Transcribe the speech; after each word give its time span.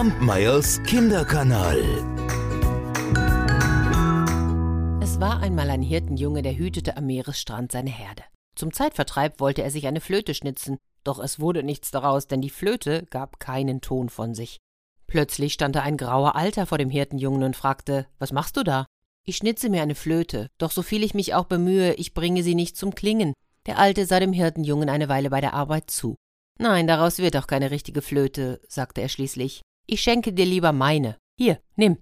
Kampmeyers 0.00 0.82
Kinderkanal. 0.84 1.78
Es 5.02 5.20
war 5.20 5.42
einmal 5.42 5.68
ein 5.68 5.82
Hirtenjunge, 5.82 6.40
der 6.40 6.56
hütete 6.56 6.96
am 6.96 7.04
Meeresstrand 7.04 7.70
seine 7.70 7.90
Herde. 7.90 8.22
Zum 8.54 8.72
Zeitvertreib 8.72 9.40
wollte 9.40 9.62
er 9.62 9.70
sich 9.70 9.86
eine 9.86 10.00
Flöte 10.00 10.32
schnitzen, 10.32 10.78
doch 11.04 11.18
es 11.18 11.38
wurde 11.38 11.62
nichts 11.62 11.90
daraus, 11.90 12.26
denn 12.26 12.40
die 12.40 12.48
Flöte 12.48 13.04
gab 13.10 13.40
keinen 13.40 13.82
Ton 13.82 14.08
von 14.08 14.34
sich. 14.34 14.56
Plötzlich 15.06 15.52
stand 15.52 15.76
da 15.76 15.82
ein 15.82 15.98
grauer 15.98 16.34
Alter 16.34 16.64
vor 16.64 16.78
dem 16.78 16.88
Hirtenjungen 16.88 17.42
und 17.42 17.54
fragte, 17.54 18.06
was 18.18 18.32
machst 18.32 18.56
du 18.56 18.62
da? 18.62 18.86
Ich 19.26 19.36
schnitze 19.36 19.68
mir 19.68 19.82
eine 19.82 19.94
Flöte, 19.94 20.48
doch 20.56 20.70
so 20.70 20.80
viel 20.80 21.04
ich 21.04 21.12
mich 21.12 21.34
auch 21.34 21.44
bemühe, 21.44 21.92
ich 21.92 22.14
bringe 22.14 22.42
sie 22.42 22.54
nicht 22.54 22.78
zum 22.78 22.94
Klingen. 22.94 23.34
Der 23.66 23.78
Alte 23.78 24.06
sah 24.06 24.18
dem 24.18 24.32
Hirtenjungen 24.32 24.88
eine 24.88 25.10
Weile 25.10 25.28
bei 25.28 25.42
der 25.42 25.52
Arbeit 25.52 25.90
zu. 25.90 26.16
Nein, 26.58 26.86
daraus 26.86 27.18
wird 27.18 27.36
auch 27.36 27.46
keine 27.46 27.70
richtige 27.70 28.00
Flöte, 28.00 28.62
sagte 28.66 29.02
er 29.02 29.10
schließlich. 29.10 29.60
Ich 29.92 30.02
schenke 30.02 30.32
dir 30.32 30.46
lieber 30.46 30.70
meine. 30.70 31.16
Hier, 31.36 31.60
nimm. 31.74 31.98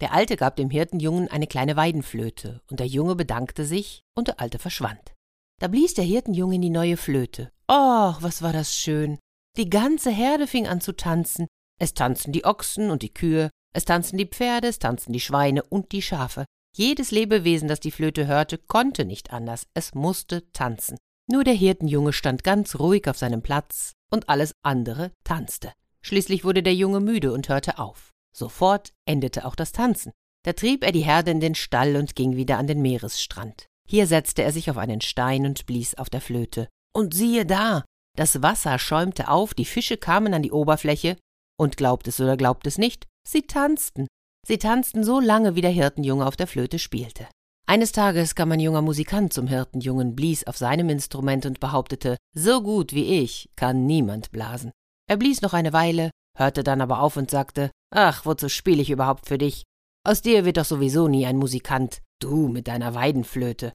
Der 0.00 0.12
Alte 0.12 0.36
gab 0.36 0.54
dem 0.54 0.70
Hirtenjungen 0.70 1.26
eine 1.26 1.48
kleine 1.48 1.74
Weidenflöte, 1.74 2.60
und 2.70 2.78
der 2.78 2.86
Junge 2.86 3.16
bedankte 3.16 3.64
sich, 3.64 4.04
und 4.14 4.28
der 4.28 4.38
Alte 4.38 4.60
verschwand. 4.60 5.12
Da 5.58 5.66
blies 5.66 5.92
der 5.94 6.04
Hirtenjunge 6.04 6.54
in 6.54 6.62
die 6.62 6.70
neue 6.70 6.96
Flöte. 6.96 7.50
Och, 7.68 8.22
was 8.22 8.42
war 8.42 8.52
das 8.52 8.76
schön! 8.76 9.18
Die 9.56 9.68
ganze 9.68 10.12
Herde 10.12 10.46
fing 10.46 10.68
an 10.68 10.80
zu 10.80 10.92
tanzen. 10.92 11.48
Es 11.80 11.94
tanzten 11.94 12.30
die 12.30 12.44
Ochsen 12.44 12.92
und 12.92 13.02
die 13.02 13.12
Kühe, 13.12 13.50
es 13.74 13.86
tanzten 13.86 14.18
die 14.18 14.26
Pferde, 14.26 14.68
es 14.68 14.78
tanzten 14.78 15.12
die 15.12 15.18
Schweine 15.18 15.64
und 15.64 15.90
die 15.90 16.02
Schafe. 16.02 16.44
Jedes 16.76 17.10
Lebewesen, 17.10 17.66
das 17.66 17.80
die 17.80 17.90
Flöte 17.90 18.28
hörte, 18.28 18.56
konnte 18.56 19.04
nicht 19.04 19.32
anders, 19.32 19.64
es 19.74 19.96
musste 19.96 20.48
tanzen. 20.52 20.96
Nur 21.28 21.42
der 21.42 21.54
Hirtenjunge 21.54 22.12
stand 22.12 22.44
ganz 22.44 22.78
ruhig 22.78 23.08
auf 23.08 23.18
seinem 23.18 23.42
Platz 23.42 23.94
und 24.12 24.28
alles 24.28 24.52
andere 24.62 25.10
tanzte. 25.24 25.72
Schließlich 26.04 26.44
wurde 26.44 26.62
der 26.62 26.74
Junge 26.74 27.00
müde 27.00 27.32
und 27.32 27.48
hörte 27.48 27.78
auf. 27.78 28.10
Sofort 28.36 28.92
endete 29.06 29.44
auch 29.44 29.54
das 29.54 29.72
Tanzen. 29.72 30.12
Da 30.44 30.52
trieb 30.52 30.84
er 30.84 30.92
die 30.92 31.04
Herde 31.04 31.30
in 31.30 31.40
den 31.40 31.54
Stall 31.54 31.96
und 31.96 32.16
ging 32.16 32.36
wieder 32.36 32.58
an 32.58 32.66
den 32.66 32.82
Meeresstrand. 32.82 33.66
Hier 33.88 34.06
setzte 34.06 34.42
er 34.42 34.52
sich 34.52 34.70
auf 34.70 34.78
einen 34.78 35.00
Stein 35.00 35.46
und 35.46 35.66
blies 35.66 35.94
auf 35.94 36.10
der 36.10 36.20
Flöte. 36.20 36.68
Und 36.94 37.14
siehe 37.14 37.46
da, 37.46 37.84
das 38.16 38.42
Wasser 38.42 38.78
schäumte 38.78 39.28
auf, 39.28 39.54
die 39.54 39.64
Fische 39.64 39.96
kamen 39.96 40.34
an 40.34 40.42
die 40.42 40.52
Oberfläche, 40.52 41.16
und 41.58 41.76
glaubt 41.76 42.08
es 42.08 42.20
oder 42.20 42.36
glaubt 42.36 42.66
es 42.66 42.78
nicht, 42.78 43.06
sie 43.26 43.42
tanzten. 43.42 44.08
Sie 44.46 44.58
tanzten 44.58 45.04
so 45.04 45.20
lange, 45.20 45.54
wie 45.54 45.60
der 45.60 45.70
Hirtenjunge 45.70 46.26
auf 46.26 46.36
der 46.36 46.48
Flöte 46.48 46.78
spielte. 46.78 47.28
Eines 47.66 47.92
Tages 47.92 48.34
kam 48.34 48.50
ein 48.50 48.60
junger 48.60 48.82
Musikant 48.82 49.32
zum 49.32 49.46
Hirtenjungen, 49.46 50.16
blies 50.16 50.44
auf 50.46 50.56
seinem 50.56 50.88
Instrument 50.88 51.46
und 51.46 51.60
behauptete, 51.60 52.16
so 52.34 52.60
gut 52.62 52.92
wie 52.92 53.22
ich 53.22 53.50
kann 53.54 53.86
niemand 53.86 54.32
blasen. 54.32 54.72
Er 55.08 55.16
blies 55.16 55.42
noch 55.42 55.52
eine 55.52 55.72
Weile, 55.72 56.10
hörte 56.36 56.62
dann 56.62 56.80
aber 56.80 57.00
auf 57.00 57.16
und 57.16 57.30
sagte, 57.30 57.70
ach, 57.90 58.24
wozu 58.24 58.48
spiele 58.48 58.82
ich 58.82 58.90
überhaupt 58.90 59.26
für 59.26 59.38
dich? 59.38 59.64
Aus 60.04 60.22
dir 60.22 60.44
wird 60.44 60.56
doch 60.56 60.64
sowieso 60.64 61.08
nie 61.08 61.26
ein 61.26 61.36
Musikant, 61.36 62.00
du 62.20 62.48
mit 62.48 62.68
deiner 62.68 62.94
Weidenflöte. 62.94 63.72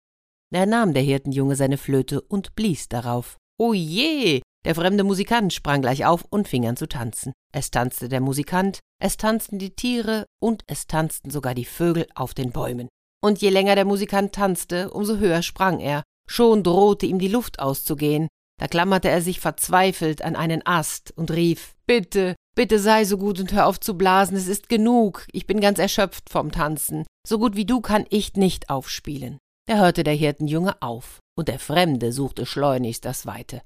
Da 0.52 0.66
nahm 0.66 0.94
der 0.94 1.04
Hirtenjunge 1.04 1.56
seine 1.56 1.78
Flöte 1.78 2.22
und 2.22 2.56
blies 2.56 2.88
darauf. 2.88 3.38
O 3.60 3.74
je! 3.74 4.42
Der 4.66 4.76
fremde 4.76 5.04
Musikant 5.04 5.54
sprang 5.54 5.82
gleich 5.82 6.06
auf 6.06 6.26
und 6.30 6.48
fing 6.48 6.68
an 6.68 6.76
zu 6.76 6.88
tanzen. 6.88 7.34
Es 7.54 7.72
tanzte 7.72 8.10
der 8.10 8.20
Musikant, 8.20 8.80
es 9.02 9.18
tanzten 9.18 9.60
die 9.60 9.76
Tiere 9.76 10.26
und 10.42 10.64
es 10.68 10.88
tanzten 10.88 11.30
sogar 11.30 11.56
die 11.56 11.66
Vögel 11.66 12.08
auf 12.16 12.34
den 12.34 12.52
Bäumen. 12.52 12.90
Und 13.24 13.42
je 13.42 13.50
länger 13.50 13.76
der 13.76 13.86
Musikant 13.86 14.34
tanzte, 14.34 14.92
umso 14.92 15.18
höher 15.18 15.42
sprang 15.42 15.80
er. 15.80 16.04
Schon 16.30 16.64
drohte 16.64 17.06
ihm 17.06 17.20
die 17.20 17.30
Luft 17.30 17.60
auszugehen. 17.60 18.28
Da 18.60 18.68
klammerte 18.68 19.10
er 19.10 19.22
sich 19.22 19.40
verzweifelt 19.40 20.24
an 20.24 20.36
einen 20.36 20.66
Ast 20.66 21.14
und 21.16 21.32
rief 21.32 21.76
Bitte, 21.86 22.36
bitte 22.56 22.80
sei 22.80 23.06
so 23.06 23.18
gut 23.18 23.40
und 23.40 23.54
hör 23.54 23.68
auf 23.68 23.80
zu 23.80 23.98
blasen, 23.98 24.36
es 24.36 24.48
ist 24.48 24.68
genug, 24.68 25.26
ich 25.32 25.46
bin 25.46 25.62
ganz 25.62 25.80
erschöpft 25.80 26.30
vom 26.30 26.52
Tanzen. 26.52 27.06
So 27.26 27.38
gut 27.38 27.56
wie 27.56 27.66
du 27.66 27.82
kann 27.82 28.06
ich 28.10 28.34
nicht 28.34 28.70
aufspielen. 28.70 29.38
Da 29.68 29.78
hörte 29.78 30.04
der 30.04 30.16
Hirtenjunge 30.16 30.82
auf, 30.82 31.20
und 31.38 31.50
der 31.50 31.60
Fremde 31.60 32.12
suchte 32.12 32.46
schleunigst 32.46 33.06
das 33.06 33.26
Weite. 33.26 33.62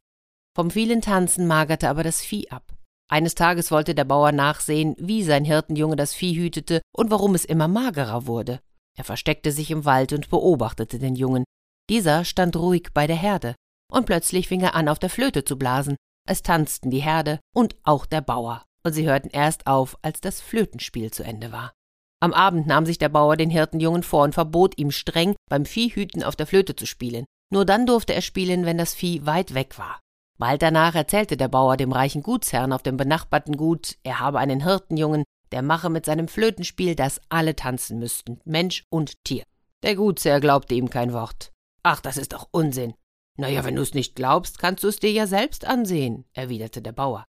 Vom 0.55 0.69
vielen 0.69 1.01
Tanzen 1.01 1.47
magerte 1.47 1.87
aber 1.89 2.03
das 2.03 2.21
Vieh 2.21 2.49
ab. 2.49 2.73
Eines 3.09 3.35
Tages 3.35 3.71
wollte 3.71 3.95
der 3.95 4.05
Bauer 4.05 4.31
nachsehen, 4.31 4.95
wie 4.97 5.23
sein 5.23 5.45
Hirtenjunge 5.45 5.95
das 5.95 6.13
Vieh 6.13 6.35
hütete 6.35 6.81
und 6.95 7.11
warum 7.11 7.35
es 7.35 7.45
immer 7.45 7.67
magerer 7.67 8.25
wurde. 8.27 8.59
Er 8.97 9.03
versteckte 9.03 9.51
sich 9.51 9.71
im 9.71 9.85
Wald 9.85 10.11
und 10.11 10.29
beobachtete 10.29 10.99
den 10.99 11.15
Jungen. 11.15 11.45
Dieser 11.89 12.25
stand 12.25 12.55
ruhig 12.55 12.89
bei 12.93 13.07
der 13.07 13.15
Herde, 13.15 13.55
und 13.91 14.05
plötzlich 14.07 14.47
fing 14.47 14.61
er 14.61 14.73
an, 14.73 14.87
auf 14.87 14.97
der 14.97 15.09
Flöte 15.09 15.43
zu 15.43 15.57
blasen. 15.57 15.95
Es 16.27 16.41
tanzten 16.41 16.89
die 16.89 17.01
Herde 17.01 17.39
und 17.53 17.75
auch 17.83 18.05
der 18.05 18.21
Bauer, 18.21 18.63
und 18.83 18.93
sie 18.93 19.07
hörten 19.07 19.29
erst 19.29 19.67
auf, 19.67 19.97
als 20.01 20.21
das 20.21 20.41
Flötenspiel 20.41 21.11
zu 21.11 21.23
Ende 21.23 21.51
war. 21.51 21.73
Am 22.19 22.33
Abend 22.33 22.67
nahm 22.67 22.85
sich 22.85 22.99
der 22.99 23.09
Bauer 23.09 23.35
den 23.35 23.49
Hirtenjungen 23.49 24.03
vor 24.03 24.23
und 24.23 24.33
verbot 24.33 24.77
ihm 24.77 24.91
streng, 24.91 25.35
beim 25.49 25.65
Viehhüten 25.65 26.23
auf 26.23 26.35
der 26.35 26.47
Flöte 26.47 26.75
zu 26.75 26.85
spielen. 26.85 27.25
Nur 27.51 27.65
dann 27.65 27.85
durfte 27.85 28.13
er 28.13 28.21
spielen, 28.21 28.65
wenn 28.65 28.77
das 28.77 28.93
Vieh 28.93 29.25
weit 29.25 29.53
weg 29.53 29.77
war. 29.77 29.99
Bald 30.37 30.61
danach 30.61 30.95
erzählte 30.95 31.35
der 31.35 31.49
Bauer 31.49 31.77
dem 31.77 31.91
reichen 31.91 32.23
Gutsherrn 32.23 32.73
auf 32.73 32.83
dem 32.83 32.97
benachbarten 32.97 33.57
Gut, 33.57 33.97
er 34.03 34.19
habe 34.19 34.39
einen 34.39 34.63
Hirtenjungen, 34.63 35.23
der 35.51 35.61
mache 35.61 35.89
mit 35.89 36.05
seinem 36.05 36.27
Flötenspiel, 36.27 36.95
dass 36.95 37.21
alle 37.29 37.55
tanzen 37.55 37.99
müssten, 37.99 38.39
Mensch 38.45 38.85
und 38.89 39.23
Tier. 39.23 39.43
Der 39.83 39.95
Gutsherr 39.95 40.39
glaubte 40.39 40.75
ihm 40.75 40.89
kein 40.89 41.13
Wort. 41.13 41.51
Ach, 41.83 41.99
das 41.99 42.17
ist 42.17 42.33
doch 42.33 42.47
Unsinn. 42.51 42.93
Na 43.37 43.47
ja, 43.47 43.63
wenn 43.63 43.75
du's 43.75 43.93
nicht 43.93 44.15
glaubst, 44.15 44.59
kannst 44.59 44.83
du 44.83 44.87
es 44.87 44.99
dir 44.99 45.11
ja 45.11 45.27
selbst 45.27 45.65
ansehen, 45.65 46.25
erwiderte 46.33 46.81
der 46.81 46.91
Bauer. 46.91 47.25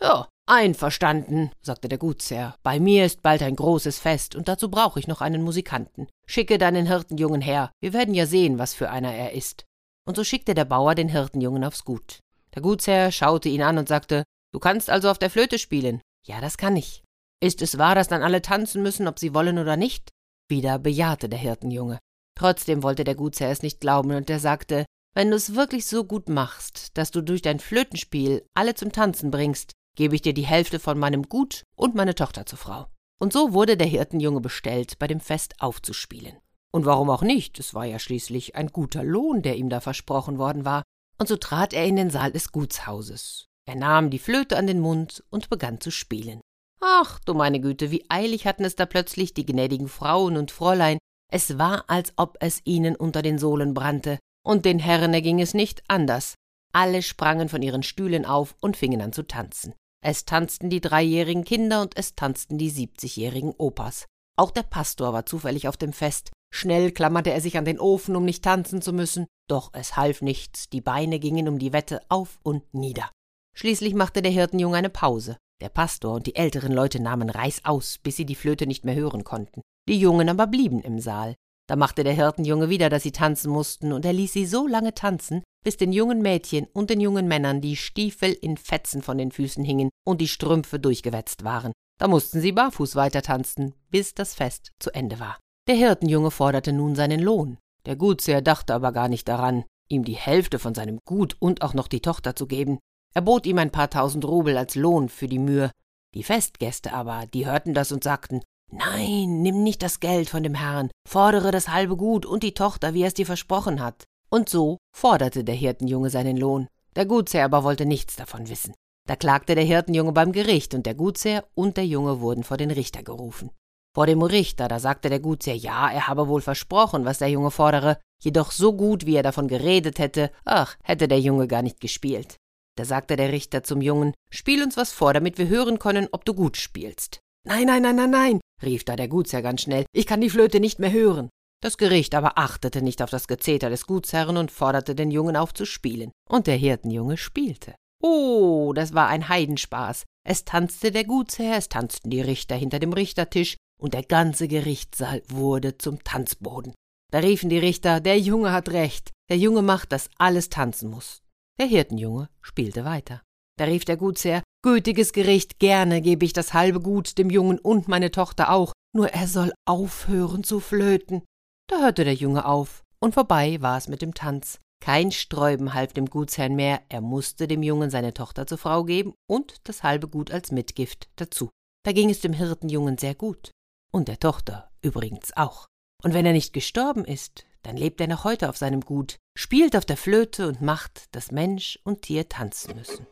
Ja, 0.00 0.28
einverstanden, 0.46 1.50
sagte 1.62 1.88
der 1.88 1.98
Gutsherr. 1.98 2.56
Bei 2.62 2.78
mir 2.78 3.06
ist 3.06 3.22
bald 3.22 3.42
ein 3.42 3.56
großes 3.56 3.98
Fest, 3.98 4.36
und 4.36 4.48
dazu 4.48 4.70
brauche 4.70 5.00
ich 5.00 5.08
noch 5.08 5.20
einen 5.20 5.42
Musikanten. 5.42 6.08
Schicke 6.26 6.58
deinen 6.58 6.86
Hirtenjungen 6.86 7.40
her, 7.40 7.72
wir 7.80 7.92
werden 7.92 8.14
ja 8.14 8.26
sehen, 8.26 8.58
was 8.58 8.74
für 8.74 8.90
einer 8.90 9.14
er 9.14 9.32
ist. 9.32 9.64
Und 10.06 10.16
so 10.16 10.24
schickte 10.24 10.54
der 10.54 10.66
Bauer 10.66 10.94
den 10.94 11.08
Hirtenjungen 11.08 11.64
aufs 11.64 11.84
Gut. 11.84 12.20
Der 12.54 12.62
Gutsherr 12.62 13.10
schaute 13.10 13.48
ihn 13.48 13.62
an 13.62 13.78
und 13.78 13.88
sagte, 13.88 14.24
Du 14.52 14.60
kannst 14.60 14.88
also 14.88 15.10
auf 15.10 15.18
der 15.18 15.28
Flöte 15.28 15.58
spielen. 15.58 16.00
Ja, 16.24 16.40
das 16.40 16.56
kann 16.56 16.76
ich. 16.76 17.02
Ist 17.42 17.60
es 17.60 17.76
wahr, 17.76 17.94
dass 17.94 18.08
dann 18.08 18.22
alle 18.22 18.40
tanzen 18.40 18.82
müssen, 18.82 19.06
ob 19.06 19.18
sie 19.18 19.34
wollen 19.34 19.58
oder 19.58 19.76
nicht? 19.76 20.08
Wieder 20.48 20.78
bejahte 20.78 21.28
der 21.28 21.38
Hirtenjunge. 21.38 21.98
Trotzdem 22.34 22.82
wollte 22.82 23.04
der 23.04 23.14
Gutsherr 23.14 23.50
es 23.50 23.62
nicht 23.62 23.80
glauben, 23.80 24.12
und 24.12 24.30
er 24.30 24.40
sagte, 24.40 24.86
wenn 25.16 25.30
du 25.30 25.36
es 25.36 25.54
wirklich 25.54 25.86
so 25.86 26.04
gut 26.04 26.28
machst, 26.28 26.90
dass 26.98 27.10
du 27.10 27.22
durch 27.22 27.40
dein 27.40 27.58
Flötenspiel 27.58 28.44
alle 28.52 28.74
zum 28.74 28.92
Tanzen 28.92 29.30
bringst, 29.30 29.72
gebe 29.96 30.14
ich 30.14 30.20
dir 30.20 30.34
die 30.34 30.44
Hälfte 30.44 30.78
von 30.78 30.98
meinem 30.98 31.22
Gut 31.22 31.62
und 31.74 31.94
meine 31.94 32.14
Tochter 32.14 32.44
zur 32.44 32.58
Frau. 32.58 32.88
Und 33.18 33.32
so 33.32 33.54
wurde 33.54 33.78
der 33.78 33.86
Hirtenjunge 33.86 34.42
bestellt, 34.42 34.98
bei 34.98 35.06
dem 35.06 35.20
Fest 35.20 35.54
aufzuspielen. 35.58 36.36
Und 36.70 36.84
warum 36.84 37.08
auch 37.08 37.22
nicht? 37.22 37.58
Es 37.58 37.72
war 37.72 37.86
ja 37.86 37.98
schließlich 37.98 38.56
ein 38.56 38.66
guter 38.66 39.02
Lohn, 39.02 39.40
der 39.40 39.56
ihm 39.56 39.70
da 39.70 39.80
versprochen 39.80 40.36
worden 40.36 40.66
war. 40.66 40.82
Und 41.16 41.28
so 41.28 41.38
trat 41.38 41.72
er 41.72 41.86
in 41.86 41.96
den 41.96 42.10
Saal 42.10 42.30
des 42.30 42.52
Gutshauses. 42.52 43.46
Er 43.66 43.76
nahm 43.76 44.10
die 44.10 44.18
Flöte 44.18 44.58
an 44.58 44.66
den 44.66 44.80
Mund 44.80 45.24
und 45.30 45.48
begann 45.48 45.80
zu 45.80 45.90
spielen. 45.90 46.42
Ach, 46.82 47.20
du 47.20 47.32
meine 47.32 47.60
Güte, 47.60 47.90
wie 47.90 48.04
eilig 48.10 48.46
hatten 48.46 48.66
es 48.66 48.76
da 48.76 48.84
plötzlich 48.84 49.32
die 49.32 49.46
gnädigen 49.46 49.88
Frauen 49.88 50.36
und 50.36 50.50
Fräulein. 50.50 50.98
Es 51.32 51.56
war, 51.56 51.88
als 51.88 52.12
ob 52.16 52.36
es 52.40 52.60
ihnen 52.64 52.94
unter 52.96 53.22
den 53.22 53.38
Sohlen 53.38 53.72
brannte, 53.72 54.18
und 54.46 54.64
den 54.64 54.78
Herren 54.78 55.12
erging 55.12 55.40
es 55.40 55.54
nicht 55.54 55.82
anders. 55.88 56.34
Alle 56.72 57.02
sprangen 57.02 57.48
von 57.48 57.62
ihren 57.62 57.82
Stühlen 57.82 58.24
auf 58.24 58.54
und 58.60 58.76
fingen 58.76 59.02
an 59.02 59.12
zu 59.12 59.24
tanzen. 59.24 59.74
Es 60.04 60.24
tanzten 60.24 60.70
die 60.70 60.80
dreijährigen 60.80 61.44
Kinder 61.44 61.82
und 61.82 61.96
es 61.96 62.14
tanzten 62.14 62.58
die 62.58 62.70
siebzigjährigen 62.70 63.54
Opas. 63.58 64.06
Auch 64.38 64.52
der 64.52 64.62
Pastor 64.62 65.12
war 65.12 65.26
zufällig 65.26 65.66
auf 65.66 65.76
dem 65.76 65.92
Fest. 65.92 66.30
Schnell 66.54 66.92
klammerte 66.92 67.32
er 67.32 67.40
sich 67.40 67.58
an 67.58 67.64
den 67.64 67.80
Ofen, 67.80 68.14
um 68.14 68.24
nicht 68.24 68.44
tanzen 68.44 68.82
zu 68.82 68.92
müssen, 68.92 69.26
doch 69.48 69.70
es 69.72 69.96
half 69.96 70.22
nichts, 70.22 70.68
die 70.68 70.80
Beine 70.80 71.18
gingen 71.18 71.48
um 71.48 71.58
die 71.58 71.72
Wette 71.72 72.02
auf 72.08 72.38
und 72.42 72.72
nieder. 72.72 73.10
Schließlich 73.56 73.94
machte 73.94 74.22
der 74.22 74.32
Hirtenjunge 74.32 74.76
eine 74.76 74.90
Pause. 74.90 75.38
Der 75.60 75.70
Pastor 75.70 76.14
und 76.14 76.26
die 76.26 76.36
älteren 76.36 76.72
Leute 76.72 77.00
nahmen 77.00 77.30
reißaus, 77.30 77.98
bis 77.98 78.16
sie 78.16 78.26
die 78.26 78.34
Flöte 78.34 78.66
nicht 78.66 78.84
mehr 78.84 78.94
hören 78.94 79.24
konnten. 79.24 79.62
Die 79.88 79.98
Jungen 79.98 80.28
aber 80.28 80.46
blieben 80.46 80.82
im 80.82 81.00
Saal. 81.00 81.34
Da 81.68 81.76
machte 81.76 82.04
der 82.04 82.12
Hirtenjunge 82.12 82.68
wieder, 82.68 82.88
dass 82.88 83.02
sie 83.02 83.12
tanzen 83.12 83.50
mussten, 83.50 83.92
und 83.92 84.04
er 84.04 84.12
ließ 84.12 84.32
sie 84.32 84.46
so 84.46 84.66
lange 84.66 84.94
tanzen, 84.94 85.42
bis 85.64 85.76
den 85.76 85.92
jungen 85.92 86.22
Mädchen 86.22 86.66
und 86.72 86.90
den 86.90 87.00
jungen 87.00 87.26
Männern 87.26 87.60
die 87.60 87.76
Stiefel 87.76 88.32
in 88.32 88.56
Fetzen 88.56 89.02
von 89.02 89.18
den 89.18 89.32
Füßen 89.32 89.64
hingen 89.64 89.90
und 90.04 90.20
die 90.20 90.28
Strümpfe 90.28 90.78
durchgewetzt 90.78 91.42
waren. 91.42 91.72
Da 91.98 92.06
mussten 92.06 92.40
sie 92.40 92.52
barfuß 92.52 92.94
weiter 92.94 93.22
tanzen, 93.22 93.74
bis 93.90 94.14
das 94.14 94.34
Fest 94.34 94.70
zu 94.78 94.94
Ende 94.94 95.18
war. 95.18 95.38
Der 95.66 95.74
Hirtenjunge 95.74 96.30
forderte 96.30 96.72
nun 96.72 96.94
seinen 96.94 97.20
Lohn. 97.20 97.58
Der 97.86 97.96
Gutsherr 97.96 98.42
dachte 98.42 98.74
aber 98.74 98.92
gar 98.92 99.08
nicht 99.08 99.26
daran, 99.26 99.64
ihm 99.88 100.04
die 100.04 100.14
Hälfte 100.16 100.60
von 100.60 100.74
seinem 100.74 101.00
Gut 101.04 101.36
und 101.40 101.62
auch 101.62 101.74
noch 101.74 101.88
die 101.88 102.00
Tochter 102.00 102.36
zu 102.36 102.46
geben. 102.46 102.78
Er 103.14 103.22
bot 103.22 103.46
ihm 103.46 103.58
ein 103.58 103.72
paar 103.72 103.90
tausend 103.90 104.24
Rubel 104.24 104.56
als 104.56 104.74
Lohn 104.74 105.08
für 105.08 105.26
die 105.26 105.38
Mühe. 105.38 105.70
Die 106.14 106.22
Festgäste 106.22 106.92
aber, 106.92 107.26
die 107.26 107.46
hörten 107.46 107.74
das 107.74 107.90
und 107.90 108.04
sagten, 108.04 108.42
Nein, 108.72 109.42
nimm 109.42 109.62
nicht 109.62 109.82
das 109.82 110.00
Geld 110.00 110.28
von 110.28 110.42
dem 110.42 110.54
Herrn, 110.54 110.90
fordere 111.08 111.50
das 111.50 111.68
halbe 111.68 111.96
Gut 111.96 112.26
und 112.26 112.42
die 112.42 112.54
Tochter, 112.54 112.94
wie 112.94 113.02
er 113.02 113.08
es 113.08 113.14
dir 113.14 113.26
versprochen 113.26 113.80
hat. 113.80 114.04
Und 114.28 114.48
so 114.48 114.78
forderte 114.94 115.44
der 115.44 115.54
Hirtenjunge 115.54 116.10
seinen 116.10 116.36
Lohn. 116.36 116.68
Der 116.96 117.06
Gutsherr 117.06 117.44
aber 117.44 117.62
wollte 117.62 117.86
nichts 117.86 118.16
davon 118.16 118.48
wissen. 118.48 118.74
Da 119.06 119.14
klagte 119.14 119.54
der 119.54 119.64
Hirtenjunge 119.64 120.12
beim 120.12 120.32
Gericht 120.32 120.74
und 120.74 120.84
der 120.84 120.94
Gutsherr 120.94 121.44
und 121.54 121.76
der 121.76 121.86
Junge 121.86 122.20
wurden 122.20 122.42
vor 122.42 122.56
den 122.56 122.72
Richter 122.72 123.02
gerufen. 123.02 123.50
Vor 123.94 124.06
dem 124.06 124.20
Richter, 124.20 124.68
da 124.68 124.80
sagte 124.80 125.08
der 125.08 125.20
Gutsherr, 125.20 125.54
ja, 125.54 125.88
er 125.88 126.08
habe 126.08 126.28
wohl 126.28 126.42
versprochen, 126.42 127.04
was 127.04 127.18
der 127.18 127.28
Junge 127.28 127.50
fordere, 127.50 127.98
jedoch 128.20 128.50
so 128.50 128.72
gut, 128.74 129.06
wie 129.06 129.14
er 129.14 129.22
davon 129.22 129.48
geredet 129.48 129.98
hätte, 129.98 130.30
ach, 130.44 130.76
hätte 130.82 131.08
der 131.08 131.20
Junge 131.20 131.46
gar 131.46 131.62
nicht 131.62 131.80
gespielt. 131.80 132.36
Da 132.76 132.84
sagte 132.84 133.16
der 133.16 133.32
Richter 133.32 133.62
zum 133.62 133.80
Jungen, 133.80 134.12
spiel 134.30 134.62
uns 134.62 134.76
was 134.76 134.92
vor, 134.92 135.14
damit 135.14 135.38
wir 135.38 135.48
hören 135.48 135.78
können, 135.78 136.08
ob 136.12 136.24
du 136.24 136.34
gut 136.34 136.58
spielst. 136.58 137.20
Nein, 137.44 137.66
nein, 137.68 137.82
nein, 137.82 137.96
nein, 137.96 138.10
nein, 138.10 138.40
rief 138.66 138.84
da 138.84 138.96
der 138.96 139.08
Gutsherr 139.08 139.42
ganz 139.42 139.62
schnell, 139.62 139.86
ich 139.92 140.06
kann 140.06 140.20
die 140.20 140.30
Flöte 140.30 140.60
nicht 140.60 140.78
mehr 140.78 140.92
hören. 140.92 141.30
Das 141.62 141.78
Gericht 141.78 142.14
aber 142.14 142.36
achtete 142.36 142.82
nicht 142.82 143.00
auf 143.00 143.10
das 143.10 143.28
Gezeter 143.28 143.70
des 143.70 143.86
Gutsherrn 143.86 144.36
und 144.36 144.50
forderte 144.50 144.94
den 144.94 145.10
Jungen 145.10 145.36
auf 145.36 145.54
zu 145.54 145.64
spielen, 145.64 146.12
und 146.28 146.46
der 146.46 146.56
Hirtenjunge 146.56 147.16
spielte. 147.16 147.74
Oh, 148.02 148.72
das 148.74 148.92
war 148.92 149.08
ein 149.08 149.28
Heidenspaß. 149.28 150.04
Es 150.28 150.44
tanzte 150.44 150.90
der 150.90 151.04
Gutsherr, 151.04 151.56
es 151.56 151.68
tanzten 151.68 152.10
die 152.10 152.20
Richter 152.20 152.56
hinter 152.56 152.78
dem 152.78 152.92
Richtertisch, 152.92 153.56
und 153.80 153.94
der 153.94 154.02
ganze 154.02 154.48
Gerichtssaal 154.48 155.22
wurde 155.28 155.78
zum 155.78 156.02
Tanzboden. 156.04 156.74
Da 157.12 157.20
riefen 157.20 157.48
die 157.48 157.58
Richter, 157.58 158.00
der 158.00 158.18
Junge 158.18 158.52
hat 158.52 158.68
recht, 158.70 159.12
der 159.30 159.38
Junge 159.38 159.62
macht, 159.62 159.92
dass 159.92 160.10
alles 160.18 160.50
tanzen 160.50 160.90
muss. 160.90 161.22
Der 161.58 161.66
Hirtenjunge 161.66 162.28
spielte 162.42 162.84
weiter. 162.84 163.22
Da 163.58 163.64
rief 163.64 163.84
der 163.84 163.96
Gutsherr, 163.96 164.42
gütiges 164.66 165.12
Gericht, 165.12 165.60
gerne 165.60 166.00
gebe 166.00 166.24
ich 166.24 166.32
das 166.32 166.52
halbe 166.52 166.80
Gut 166.80 167.18
dem 167.18 167.30
Jungen 167.30 167.60
und 167.60 167.86
meine 167.86 168.10
Tochter 168.10 168.50
auch, 168.50 168.72
nur 168.92 169.10
er 169.10 169.28
soll 169.28 169.52
aufhören 169.64 170.42
zu 170.42 170.58
flöten. 170.58 171.22
Da 171.70 171.82
hörte 171.82 172.02
der 172.02 172.14
Junge 172.14 172.44
auf, 172.44 172.82
und 172.98 173.14
vorbei 173.14 173.62
war 173.62 173.78
es 173.78 173.86
mit 173.86 174.02
dem 174.02 174.12
Tanz. 174.12 174.58
Kein 174.82 175.12
Sträuben 175.12 175.72
half 175.72 175.92
dem 175.92 176.06
Gutsherrn 176.06 176.56
mehr, 176.56 176.80
er 176.88 177.00
musste 177.00 177.46
dem 177.46 177.62
Jungen 177.62 177.90
seine 177.90 178.12
Tochter 178.12 178.48
zur 178.48 178.58
Frau 178.58 178.82
geben 178.82 179.14
und 179.30 179.54
das 179.68 179.84
halbe 179.84 180.08
Gut 180.08 180.32
als 180.32 180.50
Mitgift 180.50 181.10
dazu. 181.14 181.48
Da 181.84 181.92
ging 181.92 182.10
es 182.10 182.18
dem 182.18 182.32
Hirtenjungen 182.32 182.98
sehr 182.98 183.14
gut. 183.14 183.52
Und 183.92 184.08
der 184.08 184.18
Tochter 184.18 184.72
übrigens 184.82 185.30
auch. 185.36 185.66
Und 186.02 186.12
wenn 186.12 186.26
er 186.26 186.32
nicht 186.32 186.52
gestorben 186.52 187.04
ist, 187.04 187.46
dann 187.62 187.76
lebt 187.76 188.00
er 188.00 188.08
noch 188.08 188.24
heute 188.24 188.48
auf 188.48 188.56
seinem 188.56 188.80
Gut, 188.80 189.14
spielt 189.38 189.76
auf 189.76 189.84
der 189.84 189.96
Flöte 189.96 190.48
und 190.48 190.60
macht, 190.60 191.14
dass 191.14 191.30
Mensch 191.30 191.78
und 191.84 192.02
Tier 192.02 192.28
tanzen 192.28 192.74
müssen. 192.74 193.06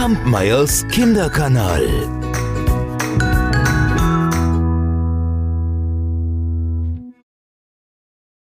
Kampmeyers 0.00 0.80
Kinderkanal 0.88 1.84